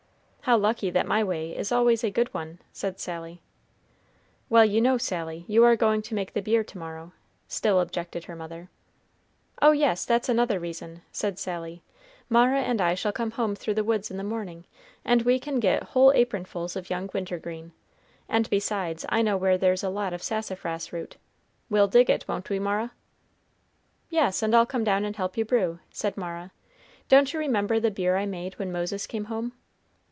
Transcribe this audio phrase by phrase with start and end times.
[0.45, 3.43] "How lucky that my way is always a good one!" said Sally.
[4.49, 7.13] "Well, you know, Sally, you are going to make the beer to morrow,"
[7.47, 8.67] still objected her mother.
[9.61, 11.83] "Oh, yes; that's another reason," said Sally.
[12.27, 14.65] "Mara and I shall come home through the woods in the morning,
[15.05, 17.71] and we can get whole apronfuls of young wintergreen,
[18.27, 21.17] and besides, I know where there's a lot of sassafras root.
[21.69, 22.93] We'll dig it, won't we, Mara?"
[24.09, 26.51] "Yes; and I'll come down and help you brew," said Mara.
[27.09, 29.53] "Don't you remember the beer I made when Moses came home?"